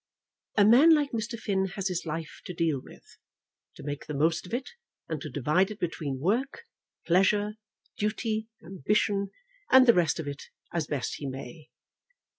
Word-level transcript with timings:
"A 0.57 0.65
man 0.65 0.95
like 0.95 1.11
Mr. 1.11 1.37
Finn 1.37 1.67
has 1.75 1.87
his 1.87 2.07
life 2.07 2.41
to 2.45 2.55
deal 2.55 2.81
with, 2.81 3.19
to 3.75 3.83
make 3.83 4.07
the 4.07 4.15
most 4.15 4.47
of 4.47 4.51
it, 4.55 4.71
and 5.07 5.21
to 5.21 5.29
divide 5.29 5.69
it 5.69 5.79
between 5.79 6.17
work, 6.19 6.61
pleasure, 7.05 7.53
duty, 7.99 8.49
ambition, 8.65 9.29
and 9.69 9.85
the 9.85 9.93
rest 9.93 10.19
of 10.19 10.27
it 10.27 10.45
as 10.73 10.87
best 10.87 11.17
he 11.17 11.27
may. 11.27 11.69